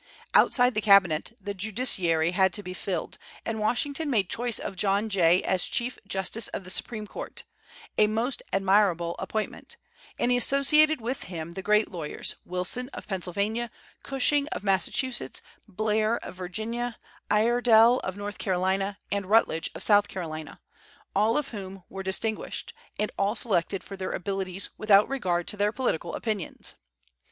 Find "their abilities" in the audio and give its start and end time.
23.95-24.71